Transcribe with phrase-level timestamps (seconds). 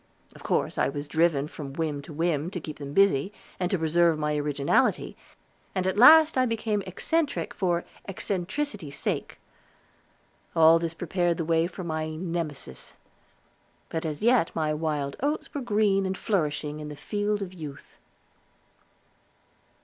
[0.33, 3.77] Of course I was driven from whim to whim, to keep them busy, and to
[3.77, 5.15] preserve my originality,
[5.75, 9.37] and at last I became eccentric for eccentricity's sake.
[10.55, 12.95] All this prepared the way for my Nemesis.
[13.89, 17.99] But as yet my wild oats were green and flourishing in the field of youth.